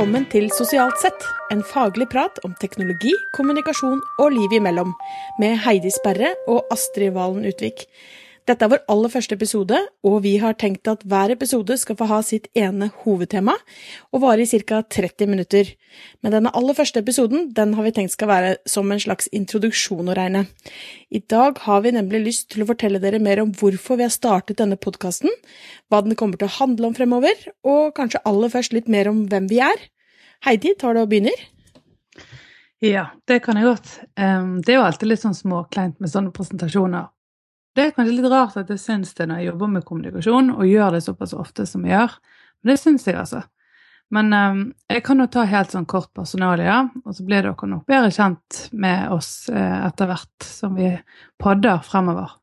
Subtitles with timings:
[0.00, 4.94] velkommen til Sosialt sett, en faglig prat om teknologi, kommunikasjon og livet imellom,
[5.36, 7.84] med Heidi Sperre og Astrid Valen Utvik.
[8.50, 12.08] Dette er vår aller første episode, og vi har tenkt at hver episode skal få
[12.10, 13.52] ha sitt ene hovedtema,
[14.10, 14.80] og vare i ca.
[14.82, 15.68] 30 minutter.
[16.18, 20.10] Men denne aller første episoden den har vi tenkt skal være som en slags introduksjon
[20.10, 20.48] å regne.
[21.14, 24.10] I dag har vi nemlig lyst til å fortelle dere mer om hvorfor vi har
[24.10, 25.30] startet denne podkasten,
[25.86, 29.28] hva den kommer til å handle om fremover, og kanskje aller først litt mer om
[29.30, 29.86] hvem vi er.
[30.48, 31.38] Heidi, tar du og begynner?
[32.82, 33.94] Ja, det kan jeg godt.
[34.18, 37.12] Det er jo alltid litt sånn småkleint med sånne presentasjoner.
[37.80, 40.66] Det er kanskje litt rart at jeg syns det når jeg jobber med kommunikasjon, og
[40.68, 42.18] gjør det såpass ofte som jeg gjør,
[42.60, 43.40] men det syns jeg, altså.
[44.12, 47.88] Men um, jeg kan jo ta helt sånn kort personalia, og så blir dere nok
[47.88, 50.92] bedre kjent med oss uh, etter hvert som vi
[51.40, 52.36] podder fremover.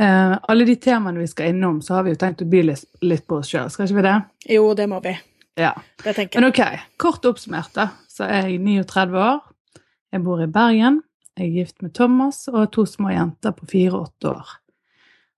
[0.00, 2.88] Uh, alle de temaene vi skal innom, så har vi jo tenkt å by litt,
[3.04, 4.18] litt på oss sjøl, skal ikke vi det?
[4.56, 5.12] Jo, det må vi.
[5.60, 5.74] Ja.
[6.00, 6.40] Det tenker jeg.
[6.40, 9.44] Men ok, kort oppsummert, da, så er jeg 39 år.
[10.14, 11.02] Jeg bor i Bergen.
[11.34, 14.50] Jeg er gift med Thomas og har to små jenter på fire og åtte år.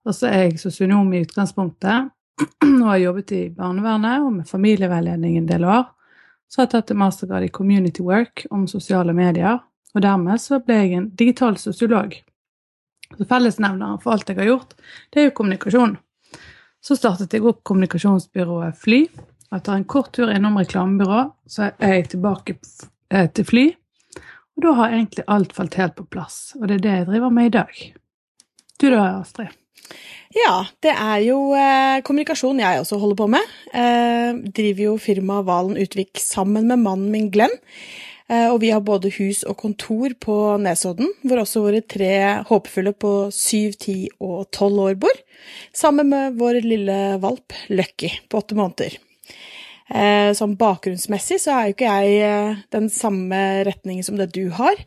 [0.07, 2.11] Og så er jeg sosionom i utgangspunktet
[2.83, 5.87] og har jobbet i barnevernet og med familieveiledning en del år.
[6.47, 9.63] Så har jeg tatt en mastergrad i Community Work om sosiale medier,
[9.97, 12.13] og dermed så ble jeg en digital sosiolog.
[13.17, 14.77] Så fellesnevneren for alt jeg har gjort,
[15.11, 15.97] det er jo kommunikasjon.
[16.85, 19.01] Så startet jeg opp kommunikasjonsbyrået Fly.
[19.57, 22.59] Etter en kort tur innom reklamebyrå så er jeg tilbake
[23.11, 23.67] eh, til Fly
[24.57, 27.33] og da har egentlig alt falt helt på plass, og det er det jeg driver
[27.35, 27.87] med i dag.
[28.81, 29.53] Du da, Astrid?
[30.37, 33.55] Ja, det er jo eh, kommunikasjon jeg også holder på med.
[33.73, 37.55] Eh, driver jo firmaet Valen Utvik sammen med mannen min Glenn.
[38.27, 42.13] Eh, og vi har både hus og kontor på Nesodden, hvor også våre tre
[42.49, 45.25] håpefulle på syv, ti og tolv år bor.
[45.77, 48.99] Sammen med vår lille valp Lucky på åtte måneder.
[49.87, 53.39] Eh, sånn bakgrunnsmessig så er jo ikke jeg eh, den samme
[53.69, 54.81] retningen som det du har.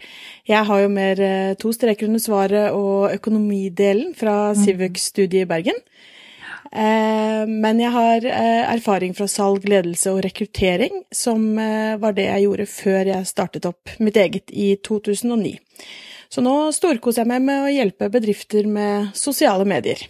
[0.50, 4.60] Jeg har jo mer eh, to streker under svaret og økonomidelen fra mm.
[4.66, 5.80] Civux-studiet i Bergen.
[6.70, 8.28] Eh, men jeg har
[8.76, 13.96] erfaring fra salg, ledelse og rekruttering, som var det jeg gjorde før jeg startet opp
[14.04, 15.56] mitt eget i 2009.
[16.30, 20.10] Så nå storkoser jeg meg med å hjelpe bedrifter med sosiale medier.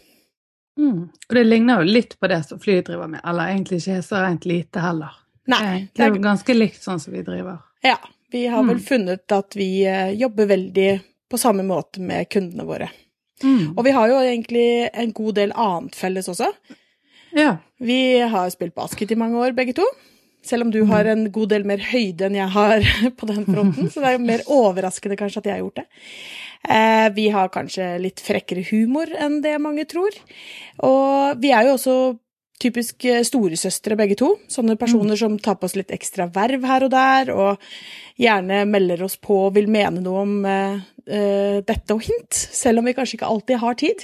[0.79, 1.01] Mm.
[1.29, 4.23] Og det ligner jo litt på det som flyet driver med, eller egentlig ikke så
[4.23, 5.17] rent lite heller.
[5.49, 5.89] Nei.
[5.93, 7.59] Det er jo ganske likt sånn som vi driver.
[7.85, 7.97] Ja.
[8.31, 8.85] Vi har vel mm.
[8.85, 10.89] funnet at vi eh, jobber veldig
[11.31, 12.91] på samme måte med kundene våre.
[13.43, 13.73] Mm.
[13.77, 16.51] Og vi har jo egentlig en god del annet felles også.
[17.33, 17.55] Ja.
[17.81, 19.85] Vi har spilt basket i mange år, begge to.
[20.45, 21.11] Selv om du har mm.
[21.11, 22.85] en god del mer høyde enn jeg har
[23.19, 23.89] på den fronten.
[23.89, 25.87] Så det er jo mer overraskende kanskje at jeg har gjort det.
[26.67, 30.15] Eh, vi har kanskje litt frekkere humor enn det mange tror.
[30.83, 31.95] Og vi er jo også
[32.59, 34.33] typisk eh, storesøstre begge to.
[34.51, 35.21] Sånne personer mm.
[35.21, 37.69] som tar på oss litt ekstra verv her og der, og
[38.19, 40.79] gjerne melder oss på og vil mene noe om uh,
[41.63, 44.03] dette og hint, selv om vi kanskje ikke alltid har tid.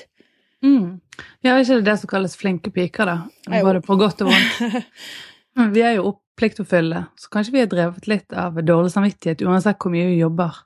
[0.64, 1.02] Mm.
[1.44, 3.58] har er ikke det som kalles flinke piker, da?
[3.60, 4.88] Både på godt og vondt.
[5.76, 9.92] vi er jo pliktoppfyllende, så kanskje vi har drevet litt av dårlig samvittighet uansett hvor
[9.94, 10.64] mye vi jobber.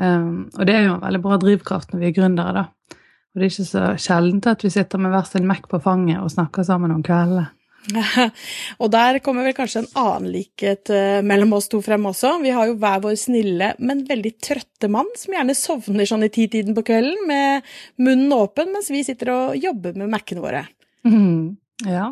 [0.00, 2.98] Um, og det er jo en veldig bra drivkraft når vi er gründere, da.
[3.30, 6.22] Og det er ikke så sjeldent at vi sitter med hver sin Mac på fanget
[6.22, 7.50] og snakker sammen om kveldene.
[8.82, 12.34] og der kommer vel kanskje en annen likhet uh, mellom oss to frem også.
[12.42, 16.32] Vi har jo hver vår snille, men veldig trøtte mann som gjerne sovner sånn i
[16.32, 20.66] titiden på kvelden med munnen åpen mens vi sitter og jobber med Mac-ene våre.
[21.08, 21.56] Mm,
[21.88, 22.10] ja.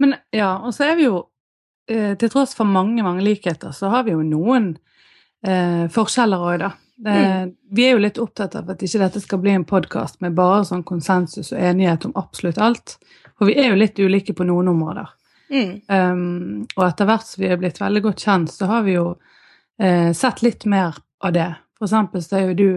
[0.00, 1.20] Men ja, og så er vi jo,
[1.92, 4.74] uh, til tross for mange, mange likheter, så har vi jo noen
[5.46, 6.72] eh, forskjeller òg, da.
[6.96, 7.54] Det, mm.
[7.70, 10.62] Vi er jo litt opptatt av at ikke dette skal bli en podkast med bare
[10.64, 12.96] sånn konsensus og enighet om absolutt alt.
[13.36, 15.10] For vi er jo litt ulike på noen områder.
[15.52, 15.72] Mm.
[15.86, 19.10] Um, og etter hvert som vi er blitt veldig godt kjent, så har vi jo
[19.12, 21.50] uh, sett litt mer av det.
[21.76, 22.70] For eksempel så er jo du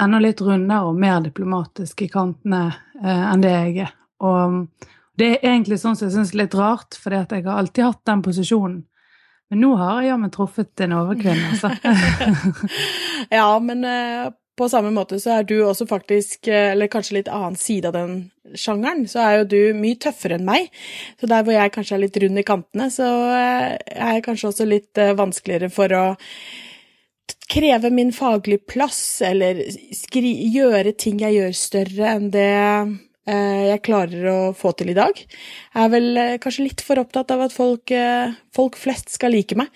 [0.00, 3.92] enda litt rundere og mer diplomatisk i kantene uh, enn det jeg er.
[4.24, 4.64] Og
[5.20, 8.06] det er egentlig sånn som jeg syns er litt rart, for jeg har alltid hatt
[8.08, 8.80] den posisjonen.
[9.50, 11.72] Men nå har jeg jammen truffet en overkvinne, altså.
[13.40, 17.30] ja, men uh, på samme måte så er du også faktisk, uh, eller kanskje litt
[17.34, 18.14] annen side av den
[18.54, 20.70] sjangeren, så er jo du mye tøffere enn meg.
[21.18, 24.52] Så der hvor jeg kanskje er litt rund i kantene, så uh, er jeg kanskje
[24.52, 26.06] også litt vanskeligere for å
[27.50, 29.64] kreve min faglige plass, eller
[30.14, 33.09] gjøre ting jeg gjør større enn det Eh,
[33.70, 35.16] jeg klarer å få til i dag.
[35.16, 39.34] Jeg er vel eh, kanskje litt for opptatt av at folk, eh, folk flest skal
[39.34, 39.70] like meg.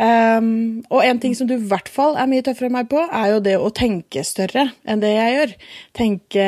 [0.00, 3.02] Um, og en ting som du i hvert fall er mye tøffere enn meg på,
[3.04, 5.56] er jo det å tenke større enn det jeg gjør.
[5.98, 6.44] Tenke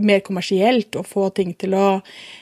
[0.00, 1.88] mer kommersielt og få ting til å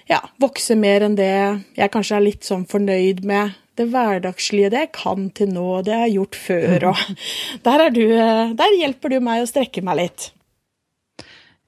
[0.06, 1.32] ja, vokse mer enn det
[1.78, 5.92] jeg kanskje er litt sånn fornøyd med Det hverdagslige, det jeg kan til nå, det
[5.92, 7.02] jeg har gjort før, og
[7.66, 10.24] der, du, eh, der hjelper du meg å strekke meg litt.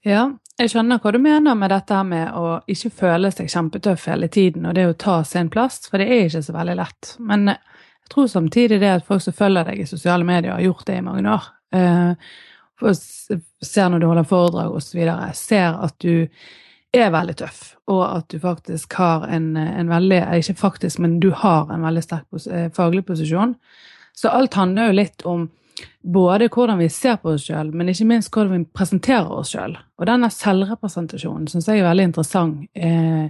[0.02, 0.24] Ja,
[0.60, 4.66] jeg skjønner hva du mener med dette med å ikke føle seg kjempetøff hele tiden,
[4.68, 7.14] og det å ta sin plass, for det er ikke så veldig lett.
[7.24, 10.86] Men jeg tror samtidig det at folk som følger deg i sosiale medier, har gjort
[10.90, 11.50] det i mange år.
[11.72, 12.32] Eh,
[13.64, 15.00] ser når du holder foredrag osv.,
[15.36, 16.26] ser at du
[16.92, 21.30] er veldig tøff, og at du faktisk har en, en veldig Ikke faktisk, men du
[21.30, 23.54] har en veldig sterk eh, faglig posisjon.
[24.12, 25.48] Så alt handler jo litt om
[26.02, 29.76] både hvordan vi ser på oss sjøl, men ikke minst hvordan vi presenterer oss sjøl.
[30.00, 33.28] Og denne selvrepresentasjonen syns jeg er veldig interessant, eh,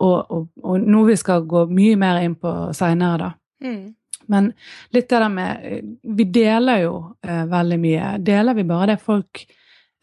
[0.00, 3.32] og, og, og, noe vi skal gå mye mer inn på seinere, da.
[3.66, 3.88] Mm.
[4.30, 4.52] Men
[4.94, 5.80] litt det der med eh,
[6.16, 6.92] Vi deler jo
[7.26, 8.12] eh, veldig mye.
[8.24, 9.42] Deler vi bare det folk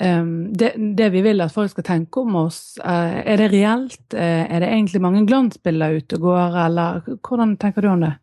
[0.03, 4.03] um, det, det, vi vil at folk skal tenke om oss, uh, er det reelt?
[4.13, 8.13] Uh, er det egentlig mange glansbilder ute og går, eller hvordan tenker du om det?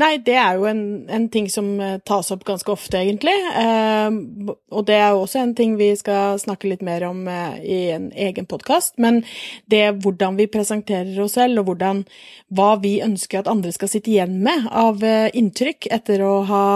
[0.00, 0.80] Nei, det er jo en,
[1.12, 3.34] en, ting som eh, tas opp ganske ofte, egentlig.
[3.60, 4.16] Eh,
[4.74, 7.78] og det er jo også en ting vi skal snakke litt mer om eh, i
[7.94, 8.96] en egen podkast.
[9.02, 9.22] Men
[9.70, 12.02] det hvordan vi presenterer oss selv, og hvordan,
[12.50, 16.66] hva vi ønsker at andre skal sitte igjen med av eh, inntrykk etter å ha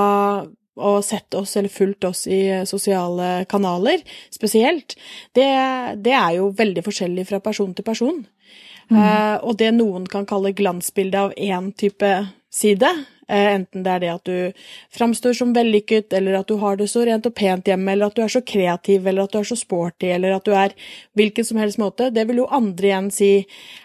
[0.79, 4.03] og sett oss eller fulgt oss i eh, sosiale kanaler
[4.35, 4.97] spesielt,
[5.37, 5.49] det,
[6.05, 8.23] det er jo veldig forskjellig fra person til person.
[8.89, 8.99] Mm.
[8.99, 12.13] Uh, og det noen kan kalle glansbildet av én type
[12.55, 12.89] side.
[13.29, 14.53] Eh, enten det er det at du
[14.97, 18.17] framstår som vellykket, eller at du har det så rent og pent hjemme, eller at
[18.17, 20.73] du er så kreativ, eller at du er så sporty, eller at du er
[21.19, 22.09] hvilken som helst måte.
[22.15, 23.33] Det vil jo andre igjen si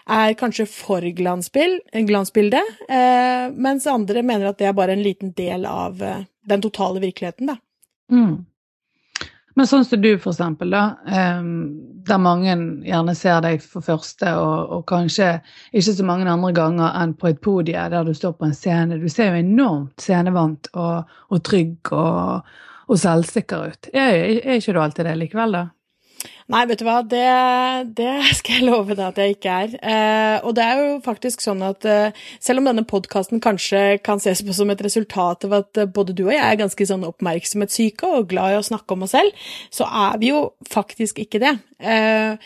[0.08, 5.68] er kanskje for glansbilde, eh, mens andre mener at det er bare en liten del
[5.68, 7.60] av eh, den totale virkeligheten, da.
[8.12, 8.46] Mm.
[9.54, 12.56] Men sånn som du, for eksempel, da, der mange
[12.88, 15.28] gjerne ser deg for første, og, og, kanskje
[15.70, 18.98] ikke så mange andre ganger enn på et podie der du står på en scene.
[18.98, 22.50] Du ser jo enormt scenevant og, og trygg og,
[22.88, 23.90] og selvsikker ut.
[23.94, 25.64] Er, er, ikke du alltid det likevel, da?
[26.52, 27.24] Nei, vet du hva, det,
[27.96, 29.76] det, skal jeg love deg at jeg ikke er.
[29.80, 34.20] Eh, og det er jo faktisk sånn at eh, selv om denne podkasten kanskje kan
[34.20, 37.08] ses på som et resultat av at eh, både du og jeg er ganske sånn
[37.08, 41.40] oppmerksomhetssyke og glad i å snakke om oss selv, så er vi jo faktisk ikke
[41.46, 41.56] det.
[41.80, 42.36] Eh,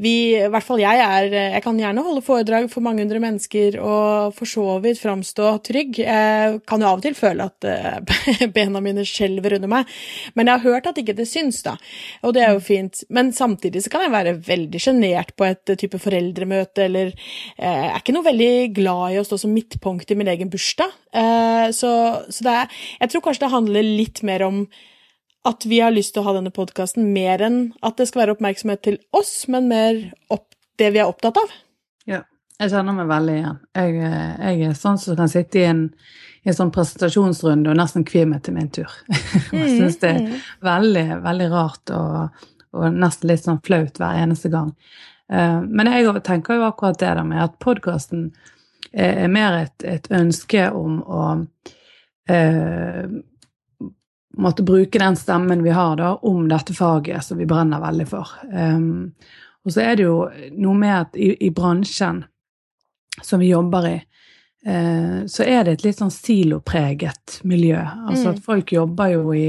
[0.00, 3.76] vi, i hvert fall jeg er Jeg kan gjerne holde foredrag for mange hundre mennesker
[3.84, 5.98] og for så vidt framstå trygg.
[6.00, 9.90] Jeg kan jo av og til føle at uh, bena mine skjelver under meg,
[10.34, 11.76] men jeg har hørt at ikke det syns, da,
[12.24, 13.02] og det er jo fint.
[13.12, 17.98] Men samtidig så kan jeg være veldig sjenert på et type foreldremøte, eller eh, er
[17.98, 20.94] ikke noe veldig glad i å stå som midtpunkt i min egen bursdag.
[21.10, 21.92] Eh, så,
[22.28, 24.64] så det er Jeg tror kanskje det handler litt mer om
[25.48, 28.36] at vi har lyst til å ha denne podkasten mer enn at det skal være
[28.36, 30.02] oppmerksomhet til oss, men mer
[30.32, 30.50] opp
[30.80, 31.54] det vi er opptatt av.
[32.08, 32.22] Ja,
[32.60, 33.60] jeg kjenner meg veldig igjen.
[33.76, 35.86] Jeg, jeg er sånn som kan sitte i en,
[36.44, 38.92] i en sånn presentasjonsrunde og nesten kvie meg til min tur.
[39.56, 40.48] jeg syns det er mm, mm.
[40.68, 42.44] veldig, veldig rart og,
[42.76, 44.72] og, nesten litt sånn flaut hver eneste gang.
[45.32, 48.30] Uh, men jeg tenker jo akkurat det der med at podkasten
[48.92, 51.24] er, er mer et, et, ønske om å
[52.30, 53.06] eh,
[54.38, 58.34] måtte bruke den stemmen vi har da, om dette faget som vi brenner veldig for.
[58.52, 59.12] Um,
[59.64, 60.18] og så er det jo
[60.56, 62.24] noe med at i, i bransjen
[63.22, 63.96] som vi jobber i,
[64.66, 67.82] eh, så er det et litt sånn silopreget miljø.
[67.82, 68.32] Altså mm.
[68.32, 69.48] at folk jobber jo i,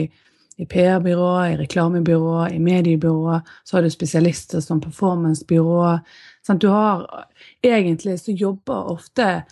[0.61, 3.41] i PR-byrå, i reklamebyrå, i mediebyrå.
[3.63, 5.99] Så har du spesialister som performancebyrå.
[6.59, 7.25] Du har
[7.61, 9.43] Egentlig så jobber ofte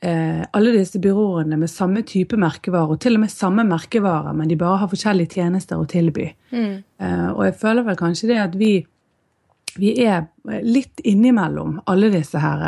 [0.00, 4.48] eh, alle disse byråene med samme type merkevarer, og til og med samme merkevarer, men
[4.48, 6.30] de bare har forskjellige tjenester å tilby.
[6.52, 6.78] Mm.
[7.00, 8.72] Eh, og jeg føler vel kanskje det at vi,
[9.76, 10.26] vi er
[10.64, 12.64] litt innimellom alle disse her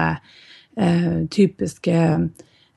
[0.76, 1.96] eh, typiske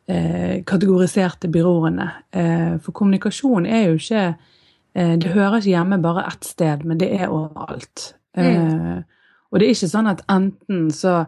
[0.07, 2.09] eh, kategoriserte byråene.
[2.31, 4.25] Eh, for kommunikasjon er jo ikke
[4.93, 8.11] Det hører ikke hjemme bare ett sted, men det er overalt.
[8.37, 9.01] Mm.
[9.49, 11.23] Og det er ikke sånn at enten så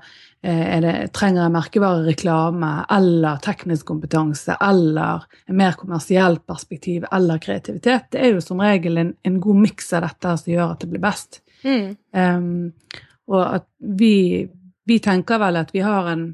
[0.46, 5.24] Eh, det, trenger jeg merkevarereklame eller teknisk kompetanse eller
[5.58, 8.12] mer kommersielt perspektiv eller kreativitet.
[8.14, 10.90] Det er jo som regel en, en god miks av dette som gjør at det
[10.92, 11.40] blir best.
[11.66, 11.96] Mm.
[12.14, 13.00] Um,
[13.32, 14.46] og at vi,
[14.86, 16.28] vi, tenker vel at vi har en,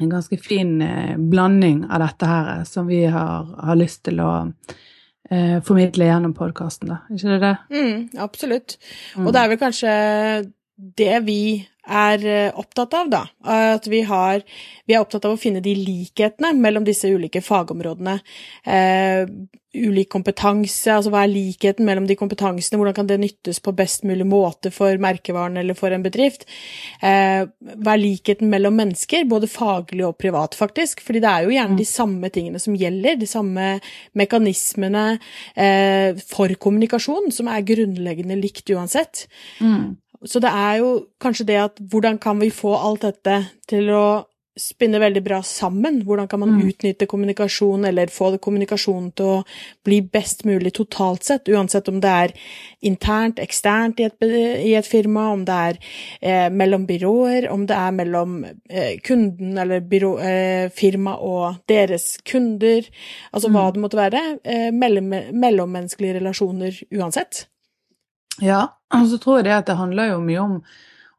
[0.00, 4.18] en ganske fin eh, blanding av dette her eh, som vi har, har lyst til
[4.24, 4.78] å eh,
[5.64, 7.02] formidle gjennom podkasten, da.
[7.12, 7.54] Ikke det det?
[7.74, 8.78] Mm, absolutt.
[9.20, 9.92] Og det er vel kanskje
[10.78, 11.42] det vi
[11.88, 13.22] er eh, opptatt av, da.
[13.42, 14.42] At vi, har,
[14.86, 18.18] vi er opptatt av å finne de likhetene mellom disse ulike fagområdene.
[18.68, 19.24] Eh,
[19.76, 24.04] ulik kompetanse, altså hva er likheten mellom de kompetansene, hvordan kan det nyttes på best
[24.08, 26.46] mulig måte for merkevaren eller for en bedrift?
[27.04, 31.02] Eh, hva er likheten mellom mennesker, både faglig og privat, faktisk?
[31.04, 33.70] Fordi det er jo gjerne de samme tingene som gjelder, de samme
[34.18, 35.06] mekanismene
[35.54, 39.26] eh, for kommunikasjon, som er grunnleggende likt uansett.
[39.60, 39.98] Mm.
[40.24, 40.90] Så det er jo
[41.22, 43.38] kanskje det at hvordan kan vi få alt dette
[43.70, 44.08] til å
[44.58, 46.00] spinne veldig bra sammen?
[46.06, 46.62] Hvordan kan man mm.
[46.68, 49.36] utnytte kommunikasjon, eller få kommunikasjonen til å
[49.86, 52.34] bli best mulig totalt sett, uansett om det er
[52.90, 55.78] internt, eksternt i et, i et firma, om det er
[56.20, 62.16] eh, mellom byråer, om det er mellom eh, kunden eller byrå, eh, firma og deres
[62.26, 62.86] kunder,
[63.32, 63.54] altså mm.
[63.54, 67.46] hva det måtte være, eh, mellom, mellommenneskelige relasjoner uansett.
[68.44, 68.64] Ja,
[68.94, 70.58] og så tror jeg det at det handler jo mye om,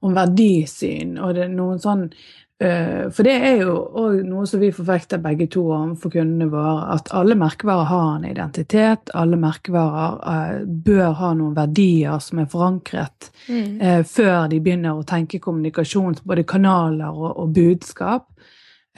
[0.06, 4.64] om verdisyn, og det er noen sånn øh, For det er jo òg noe som
[4.64, 9.14] vi forfekter begge to overfor kundene våre, at alle merkevarer har en identitet.
[9.20, 13.78] Alle merkevarer øh, bør ha noen verdier som er forankret mm.
[13.82, 18.30] øh, før de begynner å tenke kommunikasjon, både kanaler og, og budskap.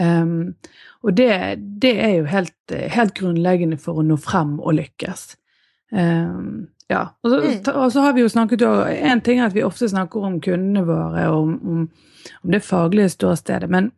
[0.02, 0.56] Um,
[1.04, 1.30] og det,
[1.82, 5.26] det, er jo helt, helt, grunnleggende for å nå frem og lykkes.
[5.92, 7.58] Um, ja, og så, mm.
[7.72, 10.84] og så, har vi jo snakket En ting er at vi ofte snakker om kundene
[10.84, 11.86] våre og om, om,
[12.44, 13.92] om det faglige ståstedet, men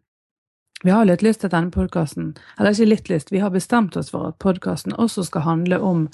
[0.84, 3.98] vi har litt lyst til at denne podkasten Eller ikke litt lyst, vi har bestemt
[3.98, 6.06] oss for at podkasten også skal handle om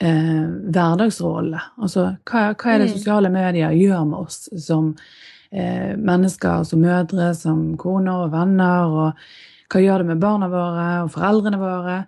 [0.00, 1.60] eh, hverdagsrollene.
[1.78, 2.94] Altså hva, hva, er det mm.
[2.96, 4.94] sosiale medier gjør med oss som
[5.52, 10.86] eh, mennesker, som mødre, som koner og venner, og hva gjør det med barna våre
[11.04, 11.98] og foreldrene våre?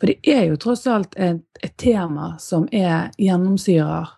[0.00, 4.10] For det er jo tross alt et, et tema som er gjennomsyrer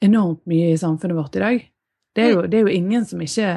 [0.00, 1.66] enormt mye i samfunnet vårt i dag.
[2.14, 3.50] Det er jo, det er jo ingen som ikke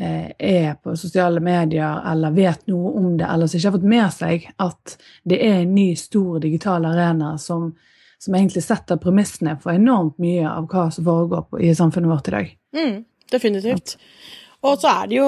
[0.00, 3.90] eh, er på sosiale medier eller vet noe om det, eller som ikke har fått
[3.94, 7.70] med seg at det er en ny, stor digital arena som,
[8.18, 12.28] som egentlig setter premissene for enormt mye av hva som foregår på, i samfunnet vårt
[12.28, 12.52] i dag.
[12.76, 12.98] Mm,
[13.32, 13.96] definitivt.
[13.96, 14.42] Ja.
[14.64, 15.26] Og så er det jo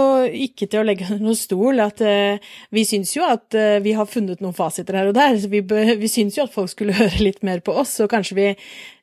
[0.48, 3.92] ikke til å legge under noen stol at uh, vi syns jo at uh, vi
[3.96, 5.36] har funnet noen fasiter her og der.
[5.40, 8.38] Så vi, vi syns jo at folk skulle høre litt mer på oss, og kanskje
[8.38, 8.48] vi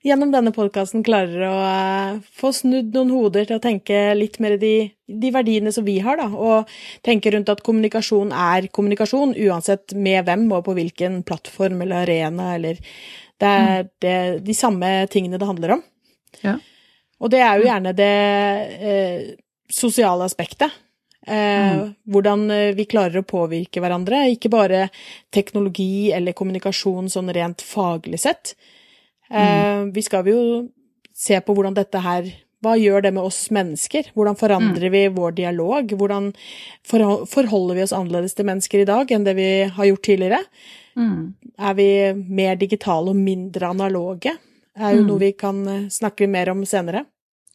[0.05, 4.57] gjennom denne podkasten klarer å uh, få snudd noen hoder til å tenke litt mer
[4.57, 4.73] i de,
[5.09, 6.29] de, verdiene som vi har, da.
[6.33, 12.05] Og tenke rundt at kommunikasjon er kommunikasjon, uansett med hvem og på hvilken plattform eller
[12.05, 12.81] arena eller
[13.35, 13.89] Det er mm.
[14.01, 14.17] det,
[14.47, 15.81] de samme tingene det handler om.
[16.41, 16.59] Ja.
[17.23, 18.13] Og det er jo gjerne det
[19.71, 20.71] sosiale aspektet.
[21.27, 21.93] Eh, mm.
[22.05, 24.87] Hvordan eh, vi klarer å påvirke hverandre, ikke bare
[25.33, 28.53] teknologi eller kommunikasjon sånn rent faglig sett.
[29.31, 29.93] Eh, mm.
[29.95, 30.41] Vi skal jo
[31.15, 32.27] se på hvordan dette her
[32.65, 34.07] Hva gjør det med oss mennesker?
[34.17, 34.93] Hvordan forandrer mm.
[34.93, 35.91] vi vår dialog?
[35.99, 36.31] Hvordan
[36.87, 40.39] forholder vi oss annerledes til mennesker i dag enn det vi har gjort tidligere?
[40.97, 41.35] Mm.
[41.61, 44.33] Er vi mer digitale og mindre analoge?
[44.73, 45.09] Det er jo mm.
[45.11, 45.61] noe vi kan
[45.93, 47.03] snakke mer om senere.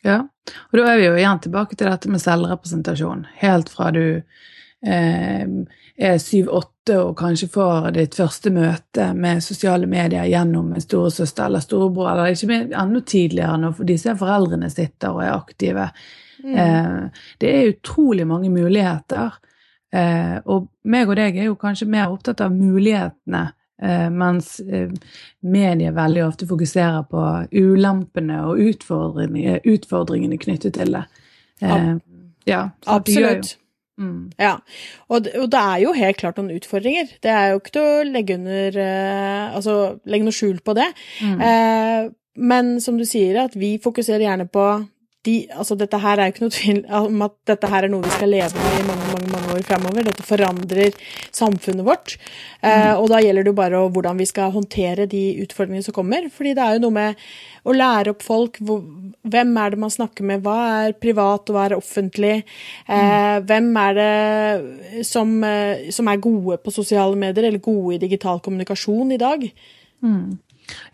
[0.07, 0.23] Ja,
[0.71, 3.26] og da er vi jo igjen tilbake til dette med selvrepresentasjon.
[3.42, 5.45] Helt fra du eh,
[6.00, 11.64] er syv-åtte og kanskje får ditt første møte med sosiale medier gjennom en storesøster eller
[11.64, 15.90] storebror, eller ikke med, enda tidligere når disse foreldrene sitter og er aktive.
[16.40, 16.57] Mm.
[16.57, 19.37] Eh, det er utrolig mange muligheter.
[19.92, 23.50] Eh, og meg og deg er jo kanskje mer opptatt av mulighetene
[24.13, 24.91] mens eh,
[25.41, 27.25] medier veldig ofte fokuserer på
[27.57, 31.07] ulempene og utfordringene, utfordringene knyttet til det.
[31.63, 31.97] Eh,
[32.49, 33.57] ja, Absolutt.
[34.01, 34.31] Mm.
[34.41, 34.55] Ja,
[35.13, 37.11] og det, og det, er jo helt klart noen utfordringer.
[37.21, 39.75] Det er jo ikke til å legge under Altså
[40.09, 40.87] legge noe skjul på det.
[41.21, 41.43] Mm.
[41.45, 42.07] Eh,
[42.41, 44.65] men som du sier, at vi fokuserer gjerne på
[45.27, 48.07] de, altså dette her er jo ikke noe tvil om at dette her er noe
[48.07, 50.07] vi skal leve med i mange mange, mange år fremover.
[50.07, 50.97] Dette forandrer
[51.37, 52.17] samfunnet vårt.
[52.62, 52.69] Mm.
[52.71, 56.29] Eh, og da gjelder det jo bare hvordan vi skal håndtere de utfordringene som kommer.
[56.31, 57.25] fordi det er jo noe med
[57.65, 61.67] å lære opp folk hvem er det man snakker med, hva er privat og hva
[61.69, 62.37] er offentlig.
[62.89, 63.39] Eh.
[63.47, 68.41] Hvem er det som, eh, som, er gode på sosiale medier, eller gode i digital
[68.41, 69.50] kommunikasjon i dag.
[70.03, 70.39] Mm.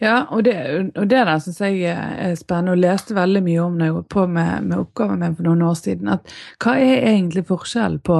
[0.00, 0.56] Ja, og det,
[0.97, 4.06] og det der syns jeg er spennende, og leste veldig mye om når jeg var
[4.16, 6.06] på med, med oppgaven min for noen år siden.
[6.16, 6.23] at
[6.62, 8.16] Hva er egentlig forskjellen på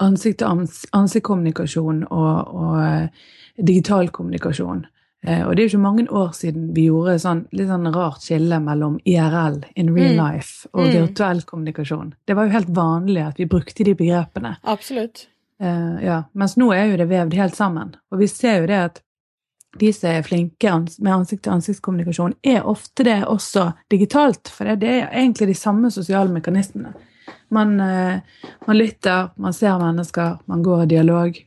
[0.00, 3.06] ansikt-til-ansikt-kommunikasjon og, og, eh,
[3.60, 4.86] digital kommunikasjon?
[5.22, 8.24] Eh, og det er jo ikke mange år siden vi gjorde sånn, litt sånn rart
[8.24, 10.22] skille mellom IRL, in real mm.
[10.22, 10.94] life, og mm.
[10.94, 12.14] virtuell kommunikasjon.
[12.24, 14.54] Det var jo helt vanlig at vi brukte de begrepene.
[14.64, 15.26] Absolutt.
[15.60, 17.92] Uh, ja, Mens nå er jo det vevd helt sammen.
[18.08, 19.02] Og vi ser jo det at
[19.78, 24.50] de som er flinke med ansikt-til-ansiktskommunikasjon, er ofte det også digitalt.
[24.50, 26.92] For det er egentlig de samme sosiale mekanismene.
[27.54, 28.18] Man, eh,
[28.66, 31.38] man lytter, man ser mennesker, man går i dialog.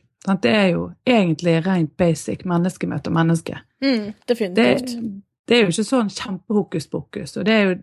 [0.42, 3.58] Det er jo egentlig rent basic menneske møter menneske.
[3.84, 4.86] Mm, definitivt.
[4.86, 7.36] Det, det, er jo ikke sånn kjempehokus pokus.
[7.36, 7.74] Og det jo,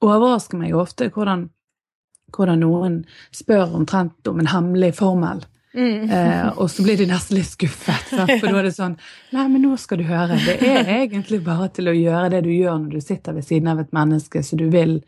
[0.00, 1.50] overrasker meg ofte hvordan,
[2.36, 3.02] hvordan noen
[3.36, 5.44] spør omtrent om en hemmelig formel.
[5.74, 6.10] Mm.
[6.10, 8.08] Eh, og så blir de nesten litt skuffet.
[8.10, 8.32] Sant?
[8.40, 8.96] For da er det sånn
[9.30, 10.38] Nei, men nå skal du høre.
[10.42, 13.70] Det er egentlig bare til å gjøre det du gjør når du sitter ved siden
[13.70, 14.98] av et menneske som du vil,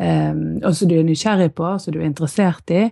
[0.00, 0.32] eh,
[0.62, 2.88] og som du er nysgjerrig på, som du er interessert i.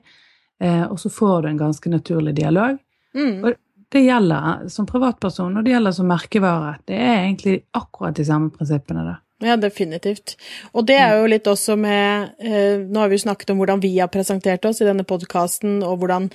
[0.61, 2.79] Eh, og så får du en ganske naturlig dialog.
[3.17, 3.43] Mm.
[3.43, 3.59] Og
[3.91, 6.77] det gjelder som privatperson, og det gjelder som merkevare.
[6.87, 9.17] Det er egentlig akkurat de samme prinsippene, da.
[9.41, 10.35] Ja, definitivt.
[10.77, 13.81] Og det er jo litt også med eh, Nå har vi jo snakket om hvordan
[13.81, 16.29] vi har presentert oss i denne podkasten, og hvordan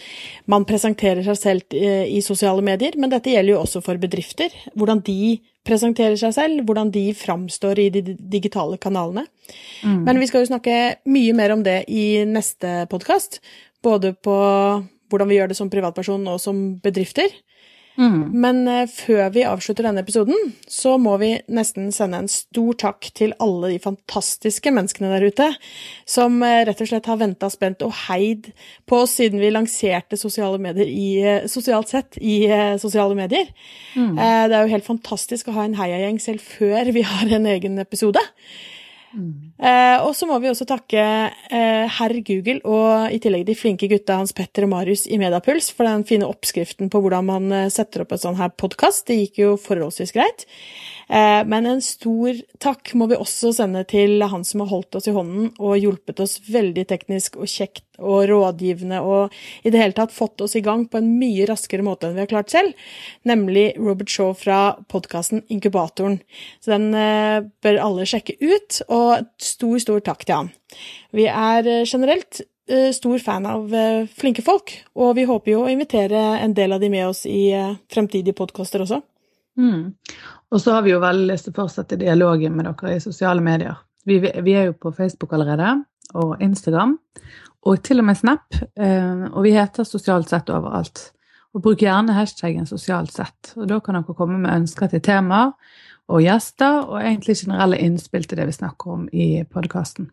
[0.49, 4.55] man presenterer seg selv eh, i sosiale medier, men dette gjelder jo også for bedrifter.
[4.73, 9.25] Hvordan de presenterer seg selv, hvordan de framstår i de digitale kanalene.
[9.83, 10.01] Mm.
[10.07, 10.75] Men vi skal jo snakke
[11.09, 13.39] mye mer om det i neste podkast,
[13.85, 14.35] både på
[15.09, 17.29] hvordan vi gjør det som privatperson og som bedrifter.
[17.95, 18.33] Mm.
[18.35, 23.09] Men uh, før vi avslutter denne episoden, så må vi nesten sende en stor takk
[23.15, 25.49] til alle de fantastiske menneskene der ute
[26.09, 28.51] som uh, rett og slett har venta spent og heid
[28.89, 32.37] på oss siden vi lanserte sosiale medier i, uh, sosialt sett i
[32.81, 33.47] sosiale medier.
[33.95, 34.15] Mm.
[34.15, 37.79] det er jo helt fantastisk å ha en heiagjeng selv før vi har en egen
[37.81, 38.21] episode.
[39.15, 43.89] Eh, og så må vi også takke eh, herr Google og i tillegg de flinke
[43.91, 47.69] gutta Hans Petter og Marius i Mediapuls for den fine oppskriften på hvordan man eh,
[47.73, 49.07] setter opp en sånn her podkast.
[49.07, 50.47] Det gikk jo forholdsvis greit.
[51.07, 55.09] Eh, men en stor takk må vi også sende til han som har holdt oss
[55.09, 59.95] i hånden og hjulpet oss veldig teknisk og kjekt og rådgivende og i det hele
[59.95, 62.73] tatt fått oss i gang på en mye raskere måte enn vi har klart selv,
[63.27, 64.59] nemlig Robert Shaw fra
[64.91, 66.19] podkasten Inkubatoren.
[66.63, 70.53] Så den eh, bør alle sjekke ut, og stor, stor takk til han.
[71.15, 73.69] Vi er eh, generelt stor fan av
[74.17, 77.51] flinke folk, og vi håper jo å invitere en del av de med oss i
[77.93, 79.03] fremtidige podkaster også.
[79.53, 79.93] Mm.
[80.55, 83.43] Og så har vi jo veldig lyst til å fortsette dialogen med dere i sosiale
[83.43, 83.75] medier.
[84.07, 85.81] Vi, vi, er jo på Facebook allerede,
[86.15, 86.93] og Instagram,
[87.65, 88.55] og til og med Snap.
[88.55, 91.09] Eh, og vi heter Sosialt sett overalt.
[91.55, 93.51] Og bruk gjerne hashtaggen sosialt sett.
[93.55, 95.51] Og da kan dere komme med ønsker til temaer
[96.11, 100.11] og gjester, og egentlig generelle innspill til det vi snakker om i podkasten.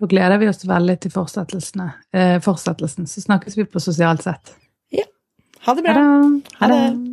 [0.00, 3.06] Da gleder vi oss veldig til eh, fortsettelsen.
[3.06, 4.56] Så snakkes vi på sosialt sett.
[4.92, 5.06] Ja.
[5.68, 5.94] Ha det bra.
[5.94, 6.58] Ha det.
[6.58, 7.09] Ha det.